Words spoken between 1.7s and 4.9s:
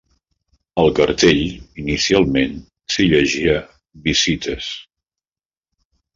inicialment s'hi llegia "Visites".